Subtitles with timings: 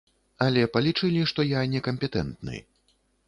[0.45, 2.65] Але палічылі, што я некампетэнтны.